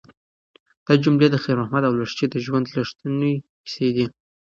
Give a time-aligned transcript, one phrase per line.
[0.85, 3.33] دا جملې د خیر محمد او لښتې د ژوند رښتونې
[3.65, 4.05] کیسې دي.